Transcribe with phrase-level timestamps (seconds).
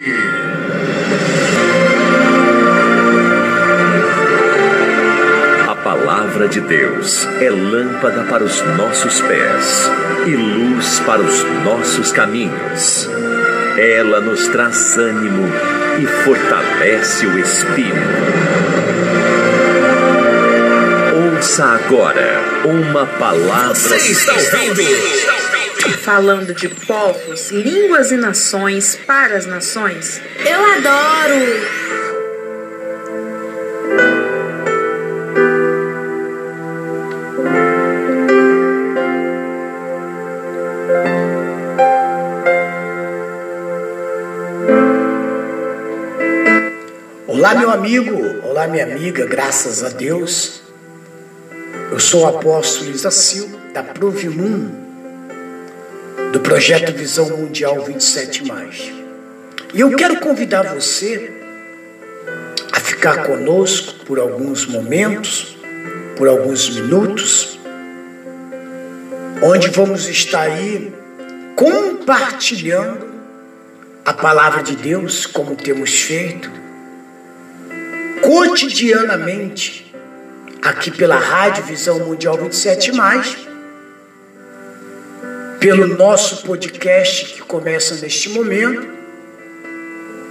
[0.00, 0.04] A
[5.84, 9.88] palavra de Deus é lâmpada para os nossos pés
[10.26, 13.08] e luz para os nossos caminhos.
[13.78, 15.48] Ela nos traz ânimo
[16.00, 17.94] e fortalece o espírito.
[21.36, 23.74] Ouça agora uma palavra.
[23.74, 25.43] Você está ouvindo?
[25.92, 30.20] Falando de povos, línguas e nações para as nações.
[30.38, 31.94] Eu adoro!
[47.26, 50.62] Olá, meu amigo, olá, minha amiga, graças a Deus.
[51.90, 54.83] Eu sou o apóstolo Isacil, da Provimum,
[56.34, 58.42] do projeto Visão Mundial 27.
[59.72, 61.32] E eu quero convidar você
[62.72, 65.56] a ficar conosco por alguns momentos,
[66.16, 67.56] por alguns minutos,
[69.44, 70.92] onde vamos estar aí
[71.54, 73.14] compartilhando
[74.04, 76.50] a palavra de Deus, como temos feito
[78.20, 79.94] cotidianamente
[80.60, 82.90] aqui pela Rádio Visão Mundial 27
[85.64, 88.86] pelo nosso podcast que começa neste momento.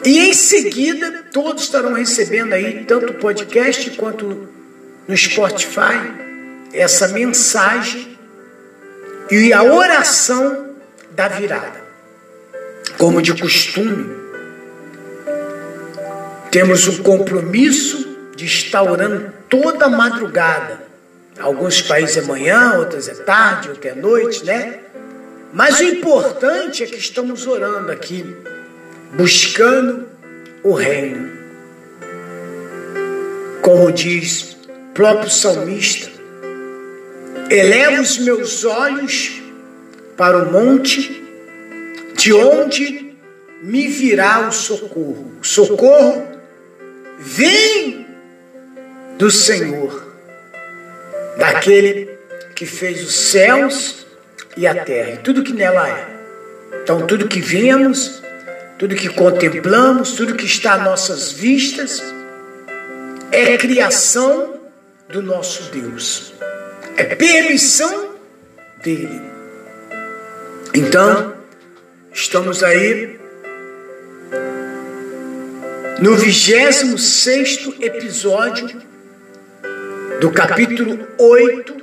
[0.05, 4.47] E em seguida, todos estarão recebendo aí, tanto o podcast quanto
[5.07, 6.13] no Spotify,
[6.71, 8.15] essa mensagem
[9.31, 10.75] e a oração
[11.15, 11.81] da virada.
[12.99, 14.15] Como de costume,
[16.51, 20.83] temos um compromisso de estar orando toda madrugada.
[21.39, 24.82] Alguns países é manhã, outros é tarde, outros é noite, né?
[25.53, 28.25] Mas o importante é que estamos orando aqui,
[29.13, 30.07] buscando
[30.63, 31.31] o reino.
[33.61, 36.11] Como diz o próprio salmista,
[37.51, 39.43] eleva os meus olhos
[40.17, 41.23] para o monte,
[42.15, 43.15] de onde
[43.61, 45.33] me virá o socorro.
[45.39, 46.27] O socorro
[47.19, 48.07] vem
[49.19, 50.03] do Senhor,
[51.37, 52.09] daquele
[52.55, 54.02] que fez os céus
[54.55, 56.07] e a terra e tudo que nela é.
[56.81, 58.21] Então, tudo que vemos,
[58.77, 62.03] tudo que contemplamos, tudo que está a nossas vistas,
[63.31, 64.59] é criação
[65.09, 66.33] do nosso Deus,
[66.97, 68.09] é permissão
[68.83, 69.21] dele.
[70.73, 71.35] Então,
[72.11, 73.19] estamos aí
[75.99, 78.81] no 26 episódio
[80.19, 81.77] do capítulo 8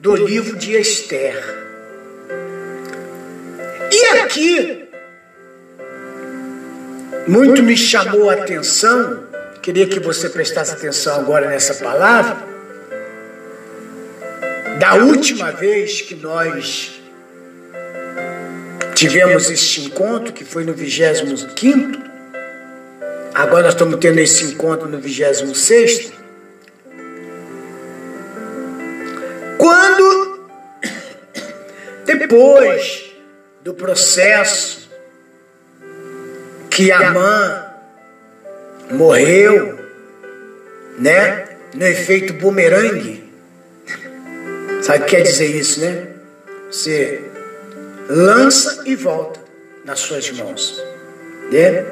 [0.00, 1.67] do livro de Esther.
[4.22, 4.88] Aqui,
[7.26, 9.24] muito me chamou a atenção,
[9.60, 12.38] queria que você prestasse atenção agora nessa palavra,
[14.78, 17.00] da última vez que nós
[18.94, 22.08] tivemos este encontro, que foi no 25
[23.34, 26.12] Agora nós estamos tendo esse encontro no 26.
[29.58, 30.48] Quando,
[32.06, 33.07] depois
[33.68, 34.88] do processo
[36.70, 37.64] que a mãe
[38.92, 39.78] morreu,
[40.98, 41.44] né?
[41.74, 43.30] No efeito bumerangue.
[44.80, 46.06] Sabe o que quer dizer isso, né?
[46.70, 47.22] Você
[48.08, 49.38] lança e volta
[49.84, 50.82] nas suas mãos.
[51.52, 51.84] Né?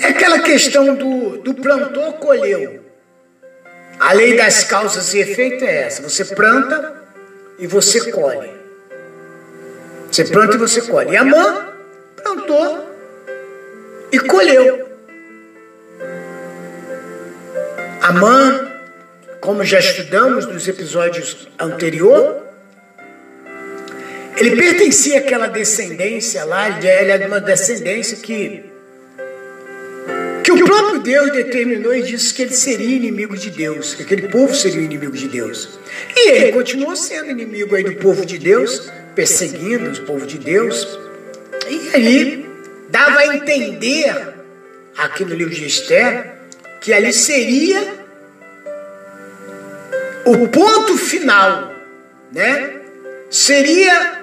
[0.00, 2.84] É aquela questão do, do plantou, colheu.
[3.98, 7.02] A lei das causas e efeito é essa: você planta
[7.58, 8.59] e você colhe.
[10.10, 11.12] Você planta e você colhe.
[11.12, 11.68] E a mãe
[12.22, 12.90] plantou
[14.10, 14.88] e colheu.
[18.02, 18.72] A mãe,
[19.40, 22.42] como já estudamos nos episódios anteriores,
[24.36, 28.69] ele pertencia àquela descendência lá, ele é uma descendência que
[30.62, 34.54] o próprio Deus determinou e disse que ele seria inimigo de Deus, que aquele povo
[34.54, 35.78] seria inimigo de Deus.
[36.14, 40.98] E ele continuou sendo inimigo aí do povo de Deus, perseguindo o povo de Deus.
[41.68, 42.46] E aí
[42.88, 44.34] dava a entender
[44.96, 46.34] aqui no livro de Esther
[46.80, 48.00] que ali seria
[50.24, 51.72] o ponto final,
[52.32, 52.76] né?
[53.30, 54.19] Seria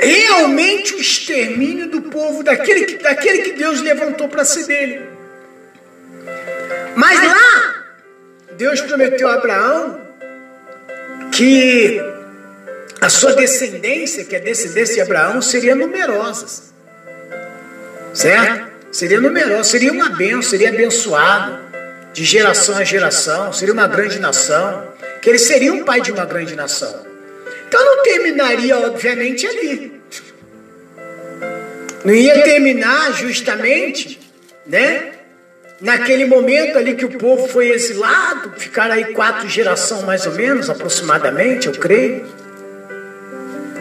[0.00, 5.02] realmente o extermínio do povo, daquele que, daquele que Deus levantou para ser dele.
[6.94, 7.84] Mas lá,
[8.52, 10.00] Deus prometeu a Abraão
[11.32, 12.00] que
[13.00, 16.70] a sua descendência, que é a descendência de Abraão, seria numerosa.
[18.12, 18.68] Certo?
[18.92, 21.58] Seria numerosa, seria uma bênção, seria abençoado
[22.12, 24.92] de geração a geração, seria uma grande nação,
[25.22, 27.06] que ele seria um pai de uma grande nação.
[27.68, 29.89] Então não terminaria, obviamente, ali.
[32.04, 34.18] Não ia terminar justamente,
[34.66, 35.12] né?
[35.80, 40.68] Naquele momento ali que o povo foi exilado, ficaram aí quatro gerações mais ou menos,
[40.68, 42.26] aproximadamente, eu creio.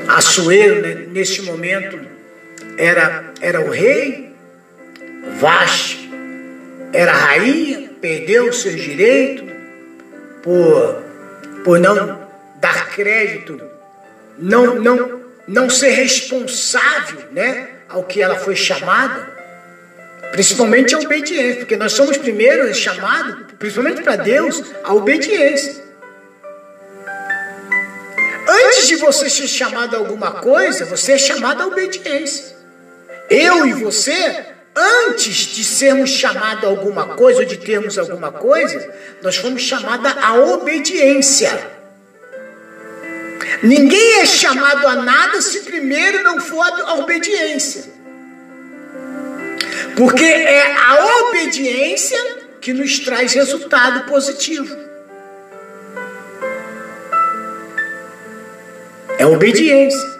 [0.07, 1.99] Assuero, né, neste momento,
[2.77, 4.33] era, era o rei,
[5.39, 6.09] Vaste
[6.91, 9.47] era rainha, perdeu seus direitos
[10.41, 11.03] por,
[11.63, 12.27] por não
[12.59, 13.61] dar crédito,
[14.37, 19.39] não, não, não ser responsável né, ao que ela foi chamada.
[20.31, 25.83] Principalmente a obediência, porque nós somos primeiro chamados, principalmente para Deus, a obediência.
[28.47, 32.57] Antes de você ser chamado a alguma coisa, você é chamado à obediência.
[33.29, 34.45] Eu e você,
[34.75, 38.91] antes de sermos chamados a alguma coisa, ou de termos alguma coisa,
[39.21, 41.78] nós fomos chamados à obediência.
[43.61, 47.83] Ninguém é chamado a nada se primeiro não for a obediência.
[49.95, 52.17] Porque é a obediência
[52.61, 54.75] que nos traz resultado positivo.
[59.17, 60.19] É obediência.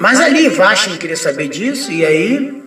[0.00, 2.62] Mas ali Vashti queria saber disso, e aí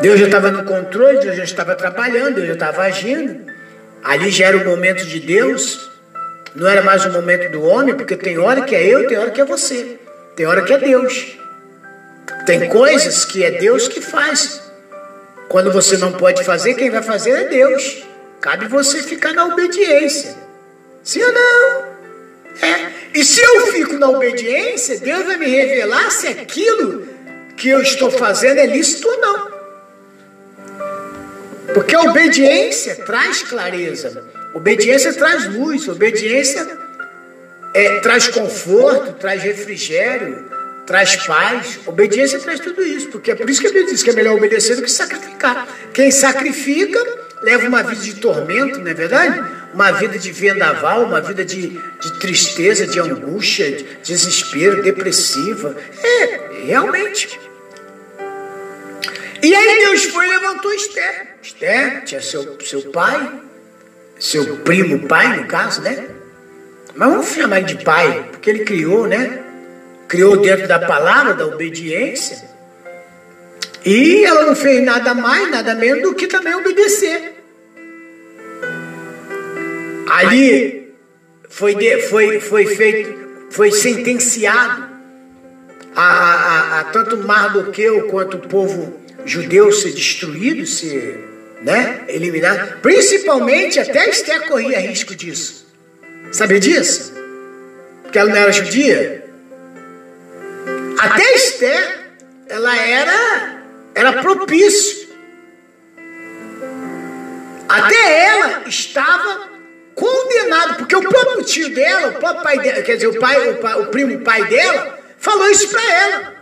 [0.00, 3.50] Deus já estava no controle, Deus já estava trabalhando, Deus já estava agindo.
[4.02, 5.89] Ali já era o momento de Deus,
[6.54, 9.30] não era mais o momento do homem, porque tem hora que é eu, tem hora
[9.30, 9.98] que é você,
[10.36, 11.38] tem hora que é Deus.
[12.46, 14.60] Tem coisas que é Deus que faz.
[15.48, 18.04] Quando você não pode fazer, quem vai fazer é Deus.
[18.40, 20.34] Cabe você ficar na obediência.
[21.02, 21.84] Sim ou não?
[22.62, 22.90] É.
[23.14, 27.06] E se eu fico na obediência, Deus vai me revelar se aquilo
[27.56, 29.50] que eu estou fazendo é lícito ou não.
[31.74, 34.24] Porque a obediência traz clareza,
[34.54, 36.66] obediência traz luz, obediência
[37.74, 40.44] é, traz conforto, traz refrigério,
[40.86, 41.80] traz paz.
[41.86, 44.36] Obediência traz tudo isso, porque é por isso que a Bíblia diz que é melhor
[44.36, 45.68] obedecer do que sacrificar.
[45.92, 46.98] Quem sacrifica
[47.42, 49.42] leva uma vida de tormento, não é verdade?
[49.72, 55.76] Uma vida de vendaval, uma vida de, de tristeza, de angústia, de desespero, depressiva.
[56.02, 57.38] É, realmente.
[59.42, 61.36] E aí Deus foi e levantou Esther.
[61.40, 63.40] Esther tinha seu, seu pai,
[64.20, 66.06] seu primo pai, no caso, né?
[66.94, 69.40] Mas vamos chamar ele de pai, porque ele criou, né?
[70.06, 72.50] Criou dentro da palavra, da obediência.
[73.84, 77.32] E ela não fez nada mais, nada menos do que também obedecer.
[80.06, 80.92] Ali
[81.48, 84.90] foi, de, foi, foi feito, foi sentenciado
[85.96, 91.29] a, a, a tanto Mardoqueu quanto o povo judeu ser destruído, ser
[91.62, 92.80] né, eliminado.
[92.80, 95.66] Principalmente até Esther corria risco disso.
[96.32, 97.12] Sabia disso?
[98.02, 99.24] Porque ela não era judia.
[100.98, 102.00] Até Esther,
[102.48, 103.60] ela era
[103.94, 105.08] era propício.
[107.68, 109.48] Até ela estava
[109.94, 113.56] condenada, porque o próprio tio dela, o próprio pai dela, quer dizer, o pai, o,
[113.58, 116.34] pai, o primo pai dela, falou isso para ela.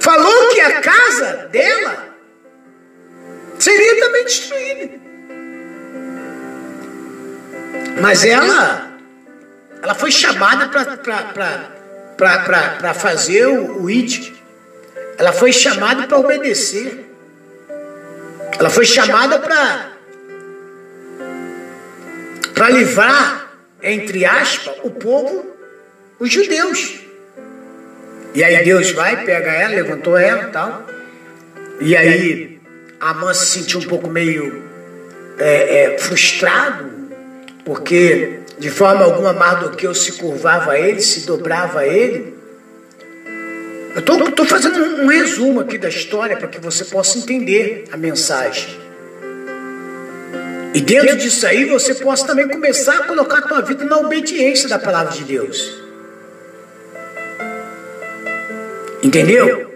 [0.00, 2.11] Falou que a casa dela
[3.62, 4.90] seria também destruída.
[8.00, 8.90] Mas ela,
[9.82, 10.68] ela foi chamada
[12.16, 14.32] para fazer o, o ID.
[15.16, 17.08] Ela foi chamada para obedecer.
[18.58, 19.92] Ela foi chamada para
[22.54, 23.50] para livrar,
[23.82, 25.56] entre aspas, o povo,
[26.20, 27.00] os judeus.
[28.34, 30.86] E aí Deus vai, pega ela, levantou ela e tal.
[31.80, 32.51] E aí
[33.02, 34.62] a mãe se sentiu um pouco meio
[35.36, 36.88] é, é, frustrado,
[37.64, 42.32] porque de forma alguma Mardoqueu se curvava a ele, se dobrava a ele.
[43.96, 47.96] Eu estou fazendo um, um resumo aqui da história para que você possa entender a
[47.96, 48.80] mensagem.
[50.72, 54.68] E dentro disso aí você possa também começar a colocar a tua vida na obediência
[54.68, 55.82] da palavra de Deus.
[59.02, 59.71] Entendeu?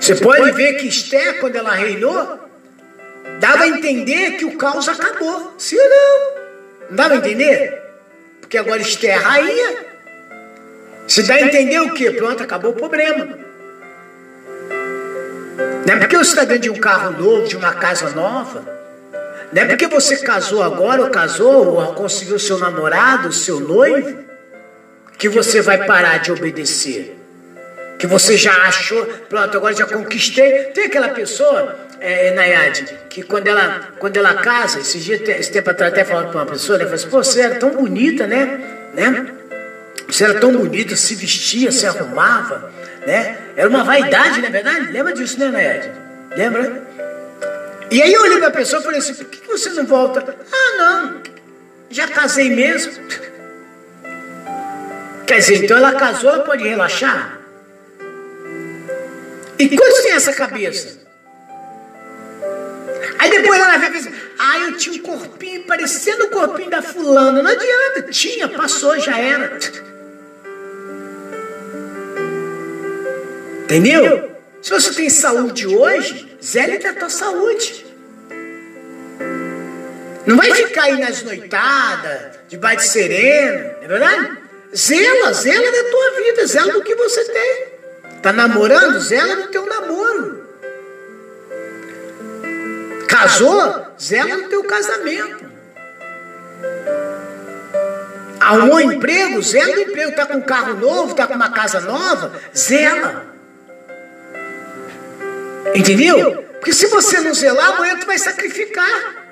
[0.00, 2.38] Você pode ver que Esther, quando ela reinou,
[3.40, 5.54] dava a entender que o caos acabou.
[5.58, 6.36] Sim ou não?
[6.90, 7.82] Não dava a entender?
[8.40, 9.76] Porque agora Esther é rainha.
[11.08, 12.10] Se dá a entender o quê?
[12.10, 13.28] Pronto, acabou o problema.
[15.86, 18.64] Não é porque você está dentro de um carro novo, de uma casa nova.
[19.52, 24.18] Não é porque você casou agora, ou casou, ou conseguiu seu namorado, seu noivo,
[25.16, 27.16] que você vai parar de obedecer.
[27.98, 30.64] Que você já achou, pronto, agora já conquistei.
[30.74, 35.70] Tem aquela pessoa, é, Nayade, que quando ela, quando ela casa, esse, dia, esse tempo
[35.70, 38.60] atrás até falando para uma pessoa, ela falou assim, pô, você era tão bonita, né?
[38.92, 39.26] né?
[40.08, 42.70] Você era tão bonita, se vestia, se arrumava,
[43.06, 43.38] né?
[43.56, 44.92] Era uma vaidade, não é verdade?
[44.92, 45.90] Lembra disso, né, Nayade?
[46.36, 46.82] Lembra?
[47.90, 50.36] E aí eu olhei para a pessoa e falei assim, por que você não volta?
[50.52, 51.22] Ah, não,
[51.88, 52.92] já casei mesmo.
[55.26, 57.35] Quer dizer, então ela casou, pode relaxar?
[59.58, 60.98] E quantos tem essa cabeça?
[63.18, 67.42] Aí depois ela vai pensar, ah, eu tinha um corpinho parecendo o corpinho da fulana.
[67.42, 69.58] Não adianta, tinha, passou, já era.
[73.64, 74.30] Entendeu?
[74.62, 77.86] Se você tem saúde hoje, zele da tua saúde.
[80.26, 84.38] Não vai ficar aí nas noitadas, debaixo de sereno, é verdade?
[84.74, 87.75] Zela, zela da tua vida, zela do que você tem.
[88.26, 88.98] Tá namorando?
[88.98, 90.48] Zela do teu namoro.
[93.06, 93.86] Casou?
[94.02, 95.48] Zela do teu casamento.
[98.40, 99.40] Arrumou emprego?
[99.40, 100.16] Zela do emprego.
[100.16, 101.14] Tá com um carro novo?
[101.14, 102.32] Tá com uma casa nova?
[102.52, 103.26] Zela.
[105.72, 106.42] Entendeu?
[106.54, 109.24] Porque se você não zelar, amanhã tu vai sacrificar.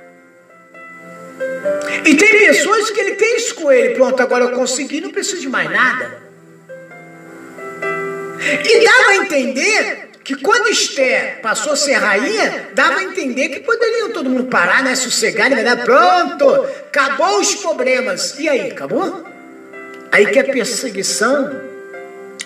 [2.04, 3.96] E tem pessoas que ele tem isso com ele.
[3.96, 6.23] Pronto, agora eu consegui, não preciso de mais nada.
[8.62, 13.60] E dava a entender que quando Esther passou a ser rainha, dava a entender que
[13.60, 14.94] poderiam todo mundo parar, né?
[14.94, 15.76] Sossegar, né?
[15.76, 18.38] Pronto, acabou os problemas.
[18.38, 19.24] E aí, acabou?
[20.10, 21.60] Aí que a perseguição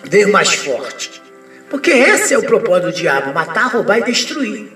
[0.05, 1.23] veio mais forte.
[1.71, 4.73] Porque esse é o propósito do diabo: matar, roubar e destruir.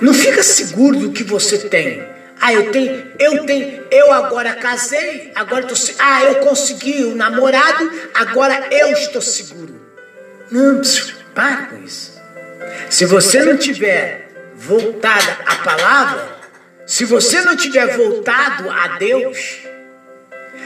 [0.00, 2.02] Não fica seguro do que você tem.
[2.40, 7.90] Ah, eu tenho, eu tenho, eu agora casei, agora estou, ah, eu consegui um namorado,
[8.14, 9.78] agora eu estou seguro.
[10.50, 10.80] Não,
[11.34, 12.18] para com isso.
[12.88, 16.28] Se você não tiver voltado à palavra,
[16.86, 19.60] se você não tiver voltado a Deus,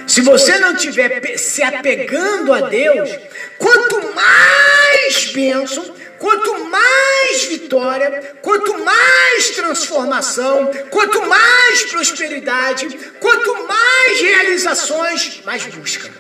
[0.07, 3.11] se você não tiver se apegando a Deus,
[3.59, 12.89] quanto mais bênção, Quanto mais vitória, quanto mais transformação, quanto mais prosperidade,
[13.21, 16.11] quanto mais realizações, mais busca,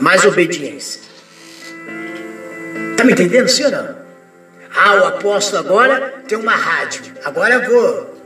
[0.00, 1.02] mais obediência.
[2.90, 3.96] Está me entendendo, sim ou não?
[4.74, 7.00] Ah, o apóstolo agora tem uma rádio.
[7.24, 8.20] Agora eu vou.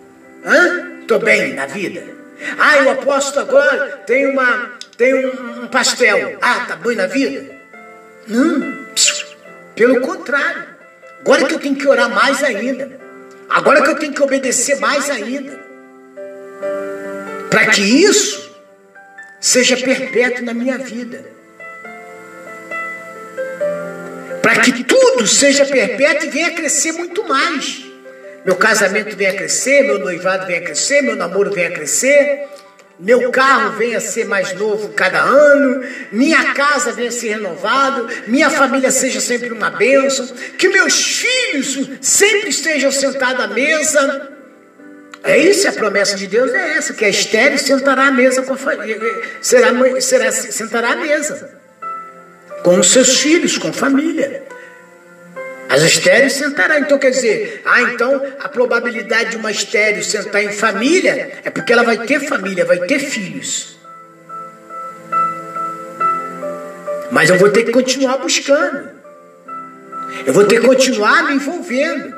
[0.47, 1.05] Hã?
[1.07, 2.03] Tô bem na vida.
[2.59, 6.39] Ah, o apóstolo agora tem uma tem um, um pastel.
[6.41, 7.55] Ah, tá bem na vida?
[8.27, 8.88] Não.
[9.79, 10.65] Pelo contrário,
[11.21, 12.99] agora que eu tenho que orar mais ainda,
[13.49, 15.57] agora que eu tenho que obedecer mais ainda,
[17.49, 18.51] para que isso
[19.41, 21.25] seja perpétuo na minha vida,
[24.43, 27.85] para que tudo seja perpétuo e venha crescer muito mais.
[28.45, 32.49] Meu casamento venha crescer, meu noivado venha crescer, meu namoro venha crescer,
[32.99, 38.07] meu carro venha a ser mais novo cada ano, minha casa venha a ser renovada,
[38.27, 40.27] minha família seja sempre uma bênção,
[40.59, 44.33] que meus filhos sempre estejam sentados à mesa.
[45.23, 48.55] É isso, a promessa de Deus é essa, que a estéreo sentará à mesa com
[48.55, 48.99] a família,
[49.41, 51.59] será, será, sentará à mesa
[52.63, 54.43] com os seus filhos, com a família.
[55.69, 56.81] As estéreis sentará.
[56.81, 61.73] Então quer dizer, ah, então a probabilidade de uma estéreo sentar em família é porque
[61.73, 63.77] ela vai ter família, vai ter filhos.
[67.11, 68.91] Mas eu vou ter que continuar buscando.
[70.27, 72.17] Eu vou ter que continuar me envolvendo.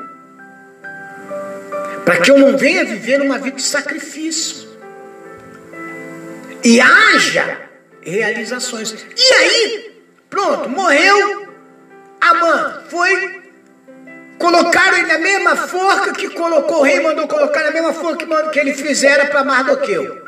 [2.05, 4.69] Para que eu não venha viver uma vida de sacrifício.
[6.63, 7.61] E haja
[8.01, 8.93] realizações.
[9.15, 11.47] E aí, pronto, morreu.
[12.19, 13.40] Amã foi
[14.41, 18.73] Colocaram na mesma forca que colocou, o rei mandou colocar na mesma forca que ele
[18.73, 20.19] fizera para Mardoqueu.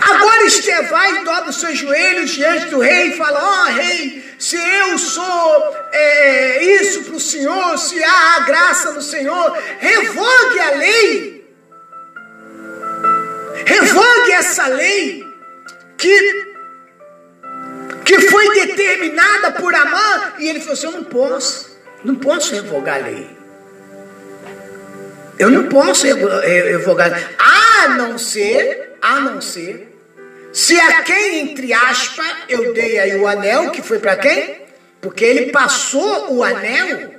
[0.00, 4.24] Agora Esther vai, dobra os seus joelhos diante do rei e fala: Ó oh, rei,
[4.38, 10.70] se eu sou é, isso para o Senhor, se há graça no Senhor, revogue a
[10.70, 11.54] lei.
[13.66, 15.26] Revogue essa lei
[15.98, 16.54] que,
[18.06, 20.32] que foi determinada por Amã.
[20.38, 21.75] E ele falou assim: Eu não posso.
[22.06, 23.28] Não posso revogar a lei.
[25.36, 27.32] Eu não posso revogar.
[27.36, 29.92] A não ser, a não ser,
[30.52, 34.62] se a quem, entre aspas, eu dei aí o anel, que foi para quem?
[35.00, 37.16] Porque ele passou o anel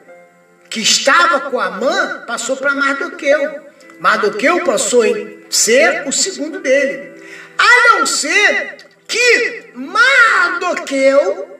[0.69, 3.67] que estava com Amã passou para Mardoqueu.
[3.99, 7.21] Mardoqueu passou em ser o segundo dele.
[7.57, 11.59] A não ser que Mardoqueu,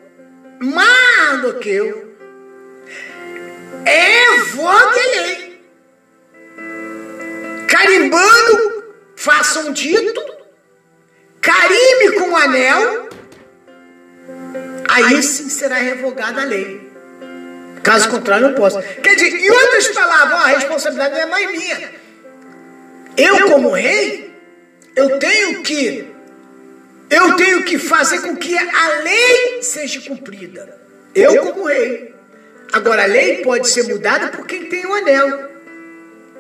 [0.60, 2.07] Mardoqueu,
[5.12, 5.62] lei.
[7.68, 10.22] Carimbando, faça um dito,
[11.42, 13.10] carimbe com o anel,
[14.90, 16.88] aí sim será revogada a lei.
[17.84, 18.82] Caso contrário, não posso.
[19.02, 21.92] Quer dizer, em outras palavras, a responsabilidade não é mais minha.
[23.16, 24.34] Eu, como rei,
[24.96, 26.18] eu tenho que
[27.10, 30.78] eu tenho que fazer com que a lei seja cumprida.
[31.16, 32.17] Eu, como rei.
[32.74, 35.50] Agora, a lei pode ser mudada por quem tem o anel.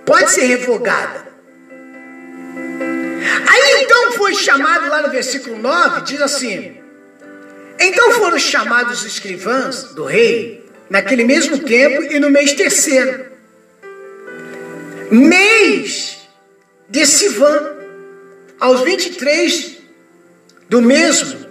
[0.05, 1.27] Pode ser revogada.
[3.47, 6.77] Aí então foi chamado lá no versículo 9, diz assim:
[7.79, 13.25] Então foram chamados os escrivãs do rei, naquele mesmo tempo e no mês terceiro,
[15.11, 16.17] mês
[16.89, 17.75] de Sivan,
[18.59, 19.77] aos 23
[20.69, 21.46] do mesmo,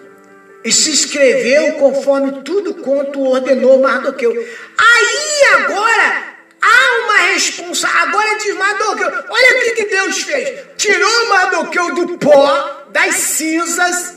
[0.67, 4.33] e se escreveu conforme tudo quanto ordenou Mardoqueu.
[4.33, 6.25] Aí agora
[6.61, 7.87] há uma responsa.
[7.87, 10.65] Agora diz Mardoqueu: olha o que, que Deus fez.
[10.77, 14.17] Tirou Mardoqueu do pó, das cinzas,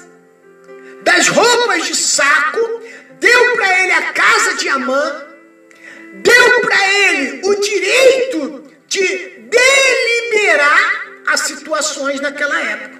[1.03, 2.81] das roupas de saco,
[3.19, 5.27] deu para ele a casa de Amã,
[6.15, 9.05] deu para ele o direito de
[9.51, 12.98] deliberar as situações naquela época.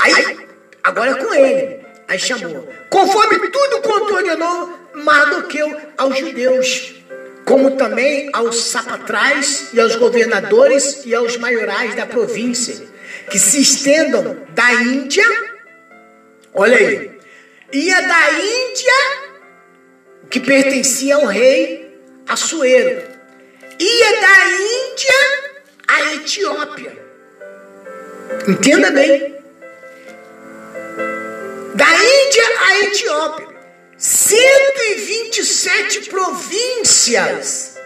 [0.00, 0.48] Aí,
[0.82, 1.80] agora é com ele.
[2.08, 2.68] Aí chamou.
[2.88, 6.94] Conforme tudo quanto ordenou Mardoqueu aos judeus,
[7.44, 12.86] como também aos sapatrais e aos governadores e aos maiorais da província,
[13.30, 15.24] que se estendam da Índia,
[16.52, 17.10] olha aí,
[17.72, 18.92] ia da Índia,
[20.28, 21.80] que pertencia ao rei
[22.28, 23.02] Assuero,
[23.78, 25.50] ia da Índia
[25.88, 26.92] à Etiópia.
[28.46, 29.39] Entenda bem.
[32.30, 33.48] Índia à Etiópia.
[33.98, 37.76] 127 províncias.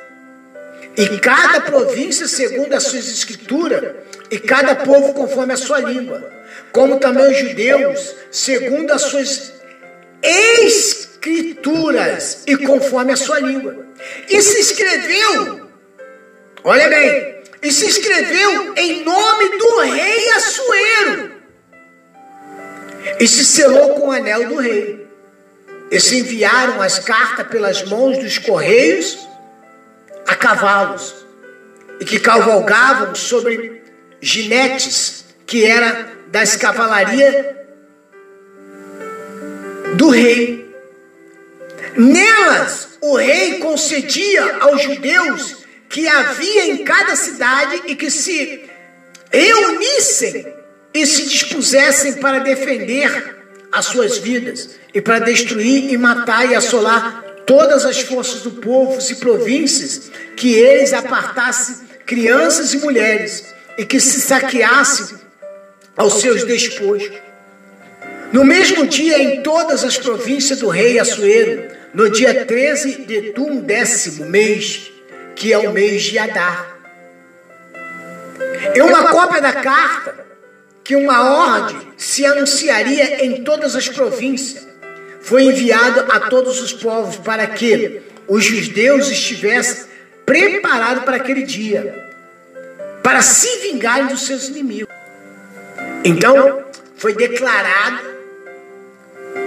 [0.97, 3.97] E cada província segundo as suas escrituras,
[4.31, 6.31] e cada povo conforme a sua língua.
[6.73, 9.55] Como também os judeus, segundo as suas
[10.23, 13.87] escrituras e conforme a sua língua.
[14.29, 15.71] E se escreveu,
[16.63, 21.34] olha bem, e se escreveu em nome do rei Assuero
[23.19, 25.07] e se selou com o anel do rei.
[25.91, 29.29] E se enviaram as cartas pelas mãos dos correios
[30.27, 31.15] a cavalos,
[32.01, 33.83] e que cavalgavam sobre
[34.21, 37.55] ginetes, que era das cavalarias
[39.97, 40.75] do rei.
[41.97, 48.69] Nelas, o rei concedia aos judeus que havia em cada cidade e que se
[49.31, 50.64] reunissem
[50.95, 53.37] e se dispusessem para defender
[53.73, 58.99] as suas vidas e para destruir e matar e assolar todas as forças do povo
[59.11, 65.19] e províncias, que eles apartassem crianças e mulheres e que se saqueassem
[65.97, 67.11] aos seus despojos.
[68.33, 73.61] No mesmo dia, em todas as províncias do rei Assuero, no dia 13 de um
[73.61, 74.91] décimo mês,
[75.35, 76.77] que é o mês de Adar.
[78.75, 80.25] E uma cópia da carta
[80.85, 84.67] que uma ordem se anunciaria em todas as províncias,
[85.23, 89.87] foi enviado a todos os povos para que os judeus estivessem
[90.27, 92.13] preparados para aquele dia,
[93.03, 94.95] para se vingarem dos seus inimigos.
[96.05, 96.63] Então,
[96.97, 98.01] foi declarado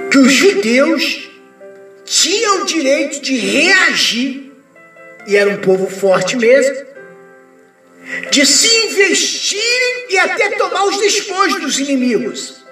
[0.10, 1.30] que os judeus
[2.04, 4.52] tinham o direito de reagir,
[5.28, 6.87] e era um povo forte mesmo,
[8.32, 12.66] de se investirem e até tomar os despojos dos inimigos.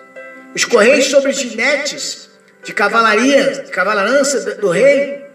[0.54, 2.30] Os correios sobre ginetes
[2.64, 5.26] de cavalaria, de cavalança do rei,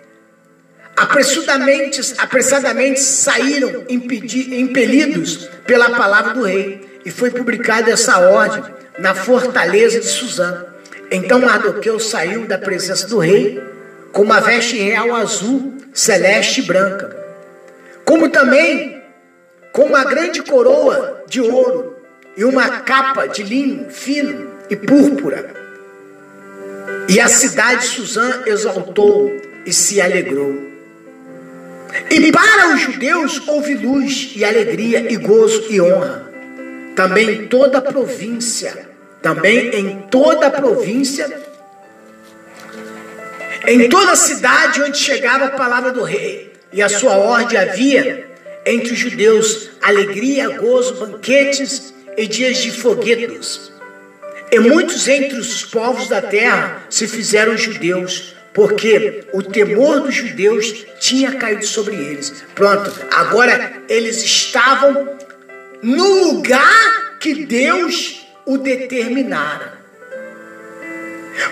[0.96, 6.88] apressadamente, apressadamente saíram impedi, impelidos pela palavra do rei.
[7.04, 8.62] E foi publicada essa ordem
[8.98, 10.66] na fortaleza de Suzã.
[11.10, 13.62] Então Mardoqueu saiu da presença do rei
[14.12, 17.16] com uma veste real azul, celeste e branca.
[18.04, 18.99] Como também
[19.72, 21.96] com uma grande coroa de ouro
[22.36, 25.50] e uma capa de linho fino e púrpura.
[27.08, 29.32] E a cidade de Suzã exaltou
[29.66, 30.70] e se alegrou.
[32.08, 36.30] E para os judeus houve luz e alegria e gozo e honra.
[36.94, 38.88] Também em toda a província,
[39.22, 41.50] também em toda a província,
[43.66, 48.26] Em toda a cidade onde chegava a palavra do rei e a sua ordem havia
[48.66, 53.72] entre os judeus alegria, gozo, banquetes e dias de foguetos.
[54.52, 60.84] E muitos entre os povos da terra se fizeram judeus, porque o temor dos judeus
[60.98, 62.44] tinha caído sobre eles.
[62.54, 65.16] Pronto, agora eles estavam
[65.82, 69.78] no lugar que Deus o determinara.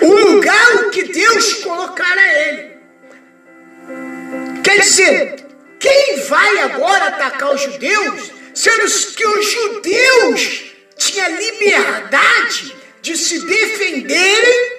[0.00, 2.78] O lugar que Deus colocara ele.
[4.62, 5.47] Quer dizer,
[5.78, 10.64] quem vai agora atacar os judeus, sendo que os judeus
[10.96, 14.78] tinham liberdade de se defenderem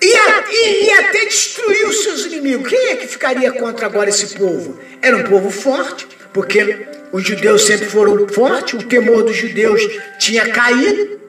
[0.00, 2.68] e, e, até destruir os seus inimigos.
[2.68, 4.78] Quem é que ficaria contra agora esse povo?
[5.00, 9.80] Era um povo forte, porque os judeus sempre foram fortes, o temor dos judeus
[10.18, 11.20] tinha caído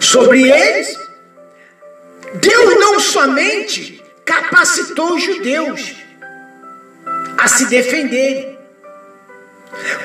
[0.00, 0.96] sobre eles.
[2.34, 6.03] Deus não somente capacitou os judeus
[7.38, 8.58] a se defenderem,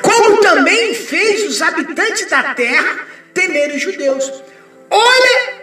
[0.02, 4.32] como também fez os habitantes da terra temerem os judeus.
[4.90, 5.60] Olha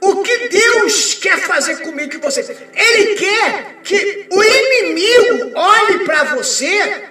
[0.00, 2.40] o que Deus quer fazer comigo e você.
[2.74, 7.10] Ele quer que o inimigo olhe para você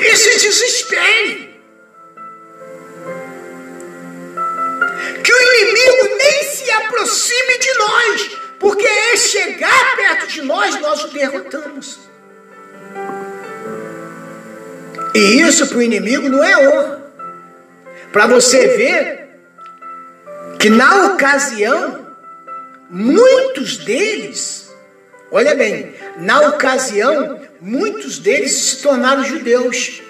[0.00, 1.54] e se desespere.
[5.22, 8.30] Que o inimigo nem se aproxime de nós,
[8.74, 12.00] porque é chegar perto de nós, nós o derrotamos.
[15.14, 17.04] E isso para o inimigo não é honra.
[18.12, 19.28] Para você ver
[20.58, 22.04] que na ocasião,
[22.90, 24.68] muitos deles,
[25.30, 30.02] olha bem, na ocasião, muitos deles se tornaram judeus.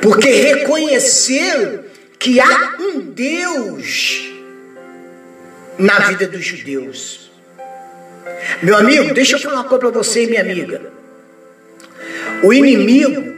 [0.00, 1.84] Porque reconheceram
[2.20, 4.35] que há um Deus
[5.78, 7.30] na vida dos judeus.
[8.62, 10.92] Meu amigo, deixa eu falar uma coisa para você minha amiga.
[12.42, 13.36] O inimigo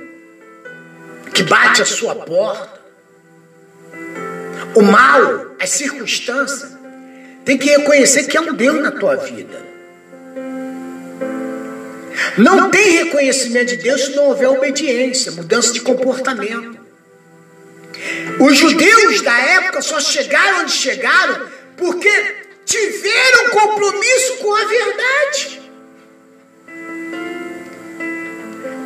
[1.33, 2.81] que bate a sua porta,
[4.75, 6.77] o mal, as circunstâncias,
[7.45, 9.67] tem que reconhecer que é um Deus na tua vida.
[12.37, 16.79] Não tem reconhecimento de Deus se não houver obediência, mudança de comportamento.
[18.39, 25.63] Os judeus da época só chegaram onde chegaram porque tiveram compromisso com a verdade.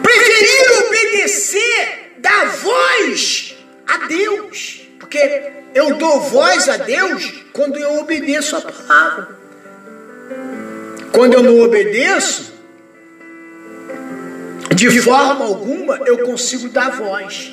[0.03, 4.83] Preferiram obedecer, dar voz a Deus.
[5.01, 9.37] Porque eu dou voz a Deus quando eu obedeço a palavra.
[11.13, 12.53] Quando eu não obedeço,
[14.75, 17.53] de forma alguma eu consigo dar voz.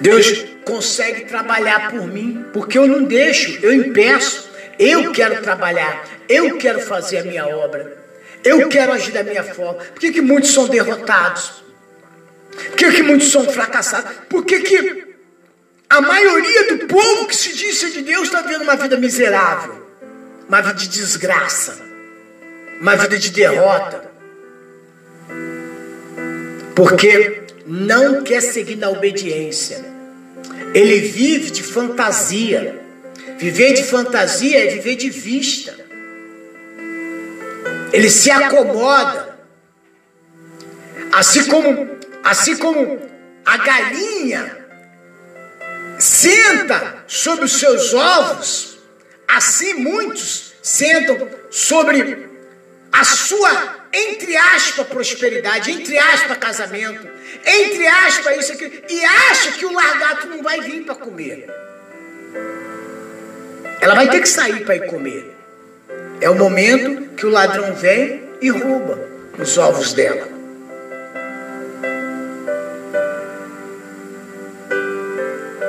[0.00, 4.50] Deus consegue trabalhar por mim, porque eu não deixo, eu impeço.
[4.78, 7.96] Eu quero trabalhar, eu quero fazer a minha obra,
[8.42, 9.74] eu quero agir da minha forma.
[9.74, 11.62] Por que, que muitos são derrotados?
[12.50, 14.10] Por que, que muitos são fracassados?
[14.28, 15.04] Por que, que
[15.88, 19.86] a maioria do povo que se diz ser de Deus está vivendo uma vida miserável,
[20.48, 21.78] uma vida de desgraça,
[22.80, 24.10] uma vida de derrota?
[26.74, 29.91] Porque não quer seguir na obediência.
[30.74, 32.80] Ele vive de fantasia.
[33.38, 35.74] Viver de fantasia é viver de vista.
[37.92, 39.38] Ele se acomoda.
[41.12, 42.98] Assim como, assim como
[43.44, 44.58] a galinha
[45.98, 48.78] senta sobre os seus ovos,
[49.28, 52.28] assim muitos sentam sobre
[52.90, 57.08] a sua, entre aspas, prosperidade, entre aspas, casamento,
[57.44, 61.48] entre aspas, isso aqui, e acha que o largato não vai vir para comer.
[63.80, 65.36] Ela vai ter que sair para ir comer.
[66.20, 68.98] É o momento que o ladrão vem e rouba
[69.38, 70.28] os ovos dela.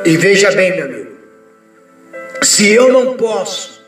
[0.06, 1.12] E veja bem, meu amigo,
[2.44, 3.82] se eu não posso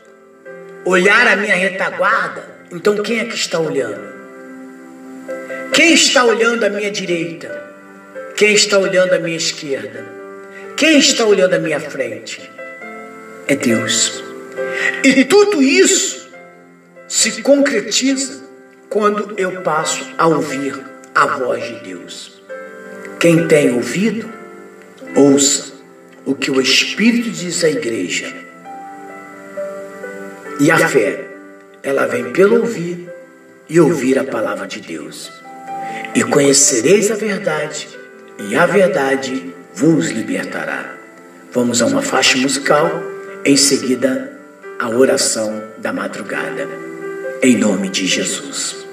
[0.84, 4.16] olhar a minha retaguarda, então quem é que está olhando?
[5.72, 7.75] Quem está olhando à minha direita?
[8.36, 10.04] Quem está olhando à minha esquerda?
[10.76, 12.50] Quem está olhando à minha frente?
[13.48, 14.22] É Deus.
[15.02, 16.28] E tudo isso
[17.08, 18.44] se concretiza
[18.90, 20.78] quando eu passo a ouvir
[21.14, 22.42] a voz de Deus.
[23.18, 24.30] Quem tem ouvido,
[25.14, 25.72] ouça
[26.26, 28.30] o que o Espírito diz à igreja.
[30.60, 31.24] E a fé,
[31.82, 33.08] ela vem pelo ouvir
[33.66, 35.32] e ouvir a palavra de Deus.
[36.14, 37.88] E conhecereis a verdade,
[38.38, 40.94] e a verdade vos libertará.
[41.52, 43.02] Vamos a uma faixa musical,
[43.44, 44.32] em seguida,
[44.78, 46.68] a oração da madrugada.
[47.42, 48.86] Em nome de Jesus.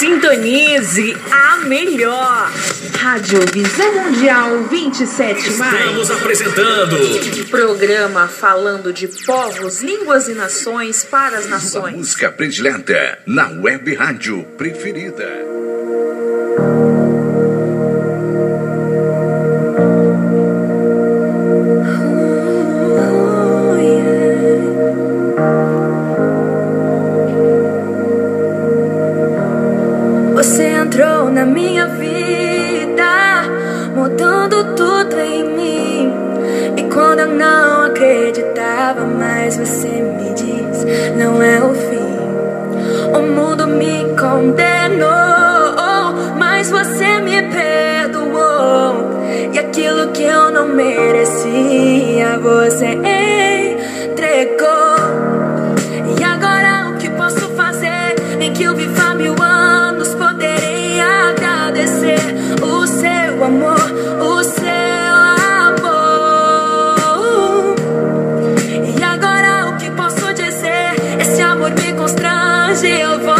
[0.00, 2.50] Sintonize a melhor.
[2.98, 5.76] Rádio Visão Mundial 27 de maio.
[5.76, 6.96] Estamos apresentando.
[7.50, 11.90] Programa falando de povos, línguas e nações para as nações.
[11.90, 15.28] Sua música predileta na web rádio preferida.
[30.42, 33.44] Você entrou na minha vida,
[33.94, 36.14] mudando tudo em mim.
[36.78, 40.86] E quando eu não acreditava mais, você me diz:
[41.18, 43.18] Não é o fim.
[43.18, 45.10] O mundo me condenou,
[46.38, 49.10] mas você me perdoou.
[49.52, 53.19] E aquilo que eu não merecia, você é.
[72.70, 73.39] hoje eu vou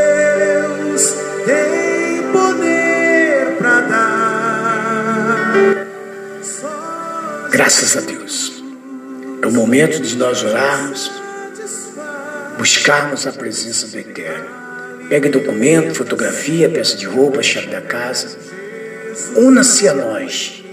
[7.61, 8.63] Graças a Deus.
[9.39, 11.11] É o momento de nós orarmos,
[12.57, 14.47] buscarmos a presença do Eterno.
[15.07, 18.35] Pegue documento, fotografia, peça de roupa, chave da casa.
[19.35, 20.63] Una-se a nós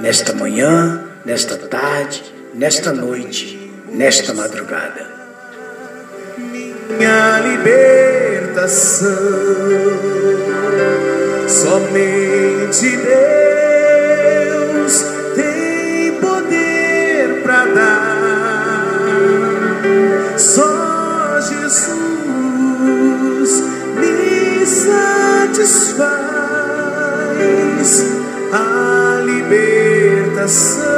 [0.00, 2.22] nesta manhã, nesta tarde,
[2.54, 5.10] nesta noite, nesta madrugada.
[6.36, 9.10] minha libertação.
[11.48, 13.67] Somente Deus
[28.52, 30.88] a libertação.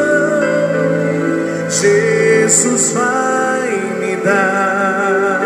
[1.69, 5.41] Jesus vai me dar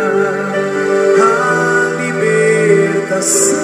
[1.20, 3.63] a libertação.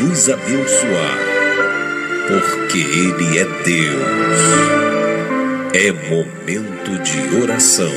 [0.00, 1.18] Nos abençoar,
[2.26, 4.40] porque Ele é Deus.
[5.74, 7.92] É momento de oração.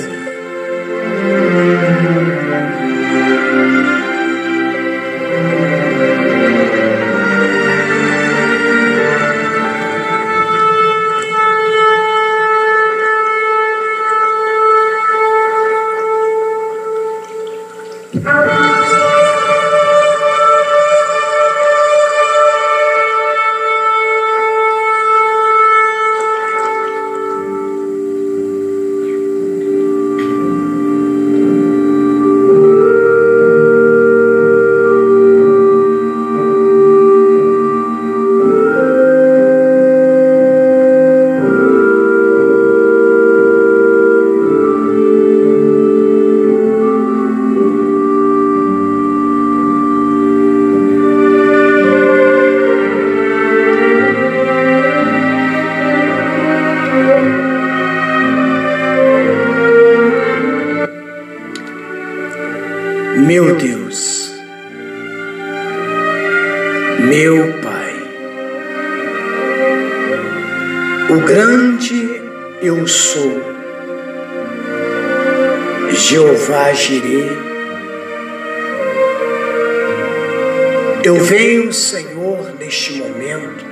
[81.03, 83.65] Eu venho, Senhor, neste momento,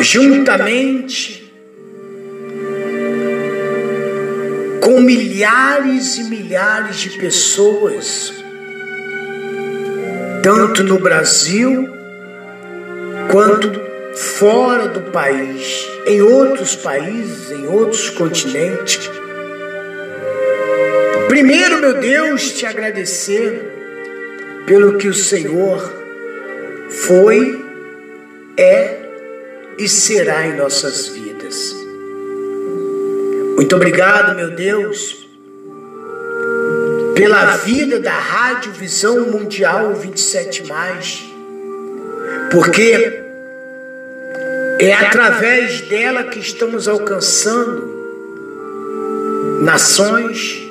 [0.00, 1.52] juntamente
[4.80, 8.32] com milhares e milhares de pessoas,
[10.42, 11.88] tanto no Brasil
[13.30, 13.70] quanto
[14.14, 19.10] fora do país, em outros países, em outros continentes.
[21.28, 23.73] Primeiro, meu Deus, te agradecer
[24.66, 25.92] pelo que o Senhor
[26.90, 27.64] foi,
[28.56, 29.04] é
[29.78, 31.74] e será em nossas vidas.
[33.56, 35.28] Muito obrigado, meu Deus,
[37.14, 40.64] pela vida da Rádio Visão Mundial 27,
[42.50, 43.22] porque
[44.80, 47.92] é através dela que estamos alcançando
[49.62, 50.62] nações,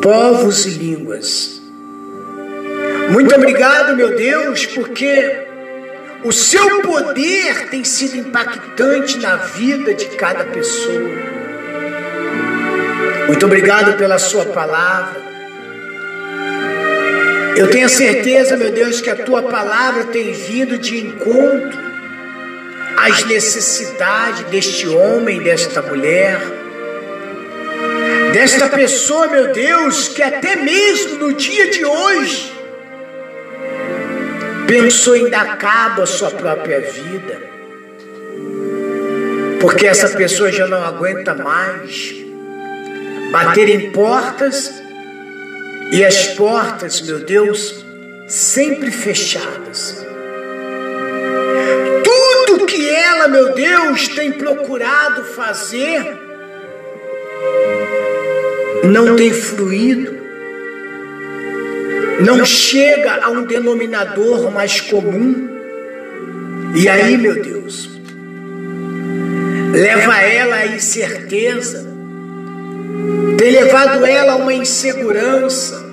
[0.00, 1.61] povos e línguas.
[3.12, 5.44] Muito obrigado, meu Deus, porque
[6.24, 11.10] o seu poder tem sido impactante na vida de cada pessoa.
[13.26, 15.20] Muito obrigado pela sua palavra.
[17.54, 21.78] Eu tenho a certeza, meu Deus, que a tua palavra tem vindo de encontro
[22.96, 26.40] às necessidades deste homem, desta mulher,
[28.32, 32.51] desta pessoa, meu Deus, que até mesmo no dia de hoje
[34.72, 37.42] pensou dar cabo à sua própria vida,
[39.60, 42.14] porque essa pessoa já não aguenta mais
[43.30, 44.72] bater em portas
[45.92, 47.84] e as portas, meu Deus,
[48.28, 50.06] sempre fechadas.
[52.02, 56.18] Tudo que ela, meu Deus, tem procurado fazer
[58.84, 60.21] não tem fluído
[62.20, 65.48] não chega a um denominador mais comum.
[66.74, 67.90] E aí, meu Deus,
[69.72, 71.86] leva ela à incerteza,
[73.36, 75.84] tem levado ela a uma insegurança,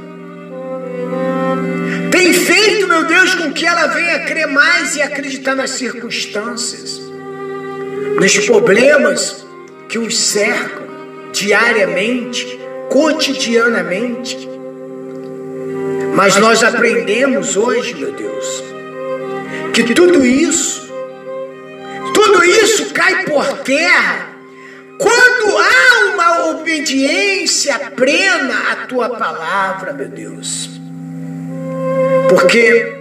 [2.11, 6.99] tem feito, meu Deus, com que ela venha crer mais e acreditar nas circunstâncias,
[8.19, 9.45] nos problemas
[9.87, 10.87] que os cercam
[11.31, 12.59] diariamente,
[12.89, 14.58] cotidianamente.
[16.19, 18.61] Mas nós aprendemos hoje, meu Deus,
[19.73, 20.91] que tudo isso,
[22.13, 24.27] tudo isso cai por terra
[24.97, 30.69] quando há uma obediência plena à tua palavra, meu Deus.
[32.27, 32.97] Porque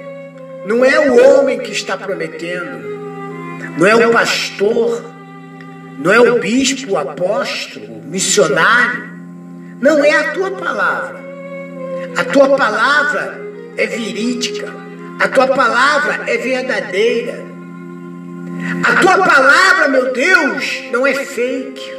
[0.65, 2.79] não é o homem que está prometendo,
[3.77, 5.05] não é o pastor,
[5.99, 9.11] não é o bispo, o apóstolo, o missionário,
[9.81, 11.28] não é a tua palavra.
[12.17, 13.41] A tua palavra
[13.77, 14.73] é verídica.
[15.21, 17.45] A tua palavra é verdadeira.
[18.85, 21.99] A tua palavra, meu Deus, não é fake.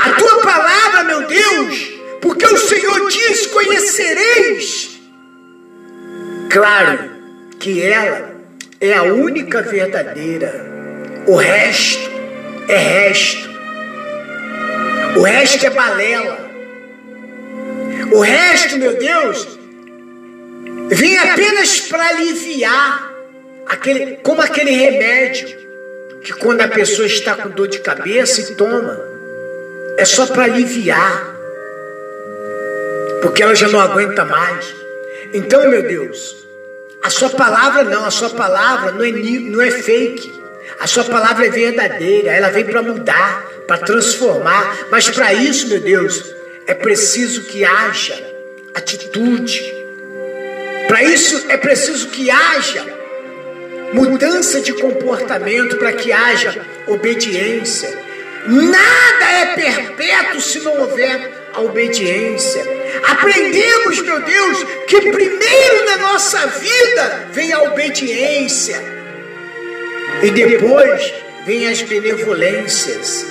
[0.00, 5.00] A tua palavra, meu Deus, porque o Senhor diz: conhecereis.
[6.50, 7.10] Claro
[7.58, 8.30] que ela
[8.80, 10.66] é a única verdadeira.
[11.26, 12.10] O resto
[12.68, 13.48] é resto.
[15.16, 16.47] O resto é balela.
[18.12, 19.58] O resto, meu Deus,
[20.88, 23.12] vem apenas para aliviar,
[23.66, 25.58] aquele, como aquele remédio
[26.22, 29.00] que quando a pessoa está com dor de cabeça e toma,
[29.96, 31.34] é só para aliviar,
[33.22, 34.74] porque ela já não aguenta mais.
[35.32, 36.46] Então, meu Deus,
[37.02, 40.38] a sua palavra não, a sua palavra não é, não é fake.
[40.80, 44.86] A sua palavra é verdadeira, ela vem para mudar, para transformar.
[44.90, 46.34] Mas para isso, meu Deus,
[46.68, 48.14] é preciso que haja
[48.74, 49.74] atitude.
[50.86, 52.86] Para isso é preciso que haja
[53.94, 57.88] mudança de comportamento, para que haja obediência.
[58.46, 62.62] Nada é perpétuo se não houver a obediência.
[63.02, 68.78] Aprendemos, meu Deus, que primeiro na nossa vida vem a obediência
[70.22, 71.14] e depois
[71.46, 73.26] vem as benevolências.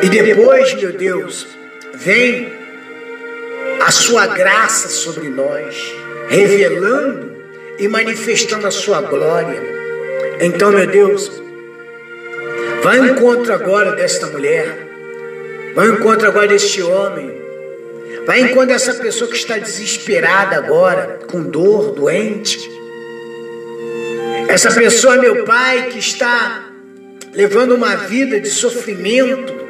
[0.00, 1.46] E depois, meu Deus,
[2.04, 2.52] vem
[3.80, 5.76] a sua graça sobre nós,
[6.28, 7.32] revelando
[7.78, 9.62] e manifestando a sua glória.
[10.40, 11.30] Então, meu Deus,
[12.82, 14.88] vai ao encontro agora desta mulher,
[15.74, 17.30] vai ao encontro agora deste homem,
[18.26, 22.58] vai ao encontro dessa pessoa que está desesperada agora, com dor, doente.
[24.48, 26.68] Essa pessoa, meu Pai, que está
[27.32, 29.61] levando uma vida de sofrimento,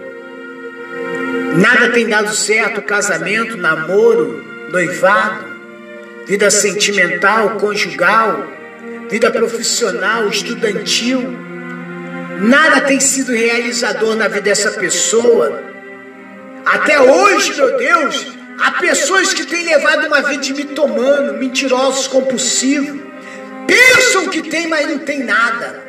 [1.54, 5.44] Nada tem dado certo, casamento, namoro, noivado,
[6.26, 8.48] vida sentimental, conjugal,
[9.10, 11.36] vida profissional, estudantil.
[12.40, 15.62] Nada tem sido realizador na vida dessa pessoa.
[16.64, 22.98] Até hoje, meu Deus, há pessoas que têm levado uma vida de mitomano, mentirosos, compulsivos.
[23.66, 25.82] Pensam que tem, mas não tem nada.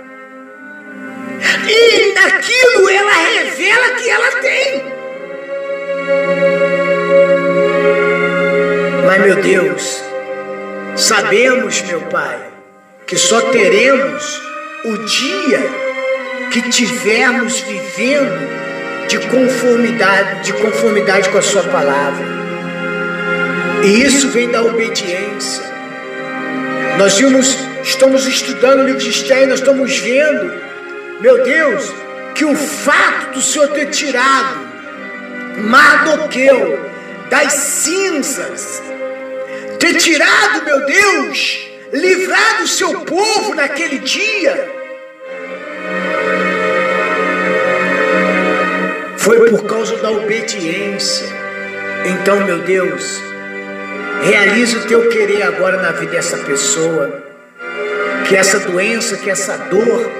[1.69, 4.92] E naquilo ela revela que ela tem.
[9.05, 10.03] Mas, meu Deus,
[10.95, 12.39] sabemos, meu Pai,
[13.05, 14.41] que só teremos
[14.85, 15.83] o dia
[16.51, 18.63] que tivermos vivendo
[19.07, 22.25] de conformidade, de conformidade com a sua palavra.
[23.83, 25.63] E isso vem da obediência.
[26.97, 30.53] Nós vimos, estamos estudando o livro de Esther, nós estamos vendo,
[31.19, 31.91] meu Deus,
[32.35, 34.72] que o fato do Senhor ter tirado
[35.57, 36.91] Mardoqueu
[37.29, 38.81] das cinzas,
[39.79, 44.71] ter tirado, meu Deus, livrado o seu povo naquele dia,
[49.17, 51.27] foi por causa da obediência.
[52.05, 53.21] Então, meu Deus,
[54.21, 57.23] realize o teu querer agora na vida dessa pessoa.
[58.27, 60.11] Que essa doença, que essa dor,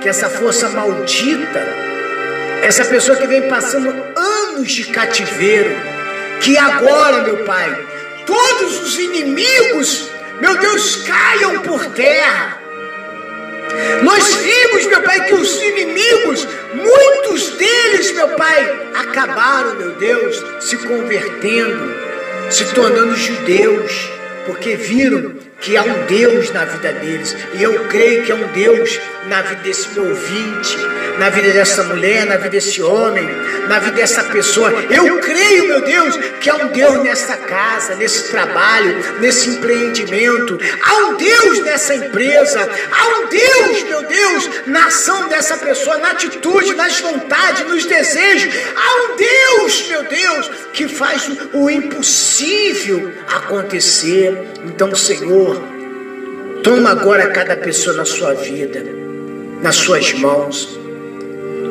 [0.00, 1.85] que essa força maldita,
[2.66, 5.70] essa pessoa que vem passando anos de cativeiro,
[6.40, 7.86] que agora, meu Pai,
[8.26, 10.10] todos os inimigos,
[10.40, 12.60] meu Deus, caiam por terra.
[14.02, 20.76] Nós vimos, meu Pai, que os inimigos, muitos deles, meu Pai, acabaram, meu Deus, se
[20.78, 21.94] convertendo,
[22.50, 24.10] se tornando judeus,
[24.44, 27.36] porque viram que há um Deus na vida deles.
[27.54, 28.98] E eu creio que há um Deus
[29.28, 30.76] na vida desse meu ouvinte,
[31.18, 33.26] na vida dessa mulher, na vida desse homem,
[33.68, 34.70] na vida dessa pessoa.
[34.90, 40.58] Eu creio, meu Deus, que há um Deus nessa casa, nesse trabalho, nesse empreendimento.
[40.82, 42.68] Há um Deus nessa empresa.
[42.92, 48.54] Há um Deus, meu Deus, na ação dessa pessoa, na atitude, nas vontades, nos desejos.
[48.76, 54.36] Há um Deus, meu Deus, que faz o impossível acontecer.
[54.64, 55.45] Então, Senhor,
[56.66, 58.84] toma agora cada pessoa na sua vida,
[59.62, 60.76] nas suas mãos,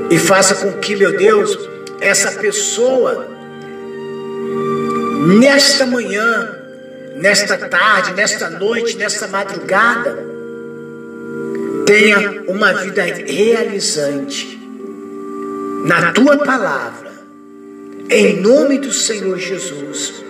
[0.09, 1.59] e faça com que, meu Deus,
[1.99, 3.27] essa pessoa,
[5.37, 6.49] nesta manhã,
[7.17, 10.17] nesta tarde, nesta noite, nesta madrugada,
[11.85, 14.57] tenha uma vida realizante
[15.83, 17.11] na tua palavra,
[18.09, 20.23] em nome do Senhor Jesus.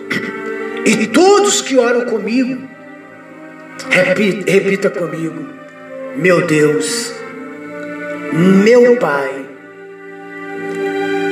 [0.88, 2.75] E todos que oram comigo,
[3.90, 5.48] repita, repita comigo:
[6.16, 7.14] Meu Deus,
[8.34, 9.46] meu Pai,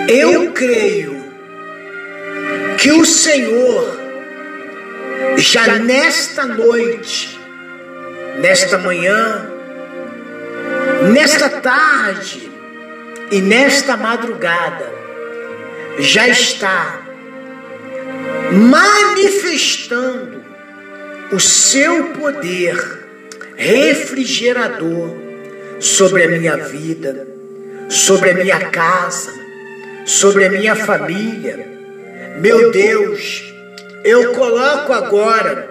[0.08, 1.24] eu creio
[2.78, 4.00] que o Senhor,
[5.38, 7.40] já nesta noite,
[8.40, 9.50] nesta manhã,
[11.14, 12.52] nesta tarde
[13.32, 14.92] e nesta madrugada,
[16.00, 17.02] já está
[18.52, 20.33] manifestando
[21.34, 22.78] o seu poder
[23.56, 25.16] refrigerador
[25.80, 27.28] sobre a minha vida,
[27.90, 29.34] sobre a minha casa,
[30.06, 31.68] sobre a minha família.
[32.40, 33.52] Meu Deus,
[34.04, 35.68] eu coloco agora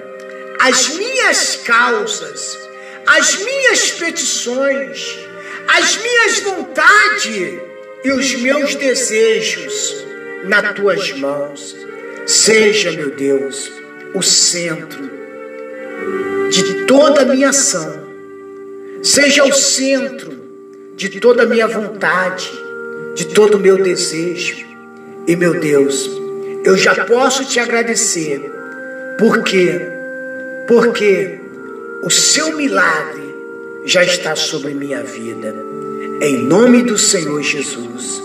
[0.59, 2.59] as minhas causas,
[3.07, 5.17] as minhas petições,
[5.69, 7.61] as minhas vontades
[8.03, 10.05] e os meus desejos
[10.43, 11.77] nas tuas mãos.
[12.27, 13.71] Seja, meu Deus,
[14.13, 15.22] o centro
[16.53, 17.93] de toda a minha ação.
[19.03, 20.31] Seja o centro
[20.95, 22.51] de toda a minha vontade,
[23.15, 24.65] de todo o meu desejo.
[25.27, 26.11] E, meu Deus,
[26.65, 28.53] eu já posso te agradecer,
[29.19, 29.81] porque
[30.69, 31.39] porque
[32.03, 33.35] o seu milagre
[33.85, 35.55] já está sobre minha vida.
[36.21, 38.23] Em nome do Senhor Jesus.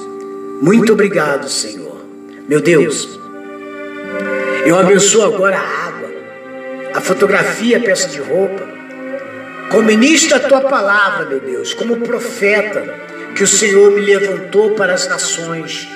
[0.61, 1.97] Muito obrigado, Senhor.
[2.47, 3.19] Meu Deus,
[4.65, 5.86] eu abençoo agora a
[6.97, 8.67] a fotografia, a peça de roupa.
[9.69, 12.83] Como ministro da tua palavra, meu Deus, como profeta
[13.35, 15.87] que o Senhor me levantou para as nações,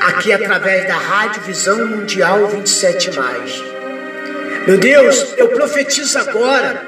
[0.00, 3.10] aqui através da Rádio Visão Mundial 27.
[4.66, 6.82] Meu Deus, eu profetizo agora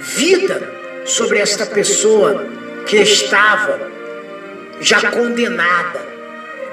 [0.00, 0.60] vida
[1.04, 2.44] sobre esta pessoa
[2.86, 3.88] que estava
[4.80, 6.00] já condenada.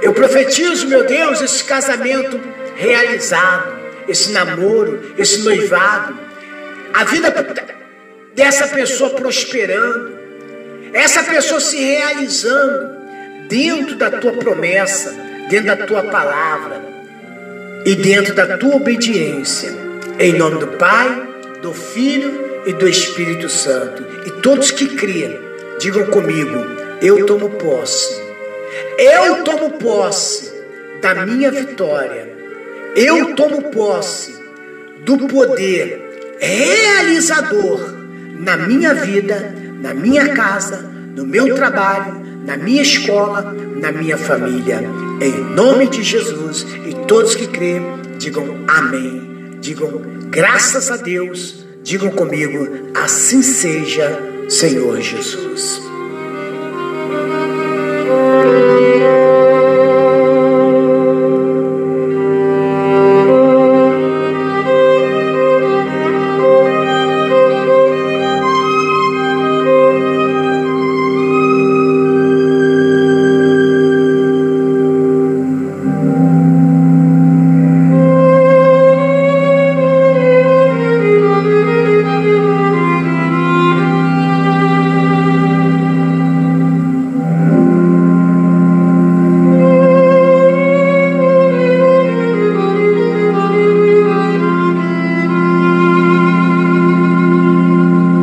[0.01, 2.41] Eu profetizo, meu Deus, esse casamento
[2.75, 3.77] realizado
[4.09, 6.28] esse namoro, esse noivado,
[6.93, 7.33] a vida
[8.33, 10.17] dessa pessoa prosperando,
[10.93, 12.97] essa pessoa se realizando
[13.47, 15.11] dentro da tua promessa,
[15.49, 16.81] dentro da tua palavra
[17.85, 19.71] e dentro da tua obediência.
[20.19, 21.27] Em nome do Pai,
[21.61, 24.05] do Filho e do Espírito Santo.
[24.25, 25.33] E todos que criam,
[25.79, 26.65] digam comigo:
[27.01, 28.29] eu tomo posse.
[28.97, 30.51] Eu tomo posse
[31.01, 32.39] da minha vitória
[32.95, 34.35] eu tomo posse
[35.01, 36.08] do poder
[36.39, 37.93] realizador
[38.39, 40.77] na minha vida, na minha casa,
[41.15, 44.81] no meu trabalho, na minha escola, na minha família.
[45.21, 47.83] Em nome de Jesus e todos que creem,
[48.17, 49.57] digam amém.
[49.59, 51.65] Digam graças a Deus.
[51.83, 55.81] Digam comigo, assim seja, Senhor Jesus.